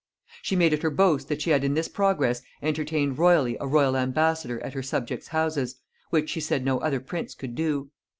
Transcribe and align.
She 0.41 0.55
made 0.55 0.73
it 0.73 0.81
her 0.81 0.89
boast 0.89 1.27
that 1.27 1.43
she 1.43 1.51
had 1.51 1.63
in 1.63 1.75
this 1.75 1.87
progress 1.87 2.41
entertained 2.63 3.19
royally 3.19 3.55
a 3.59 3.67
royal 3.67 3.95
ambassador 3.95 4.59
at 4.61 4.73
her 4.73 4.81
subjects' 4.81 5.27
houses; 5.27 5.75
which 6.09 6.27
she 6.31 6.39
said 6.39 6.65
no 6.65 6.79
other 6.79 6.99
prince 6.99 7.35
could 7.35 7.53
do. 7.53 7.91